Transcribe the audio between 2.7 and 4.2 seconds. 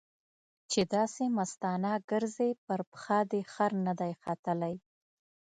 پښه دې خر نه دی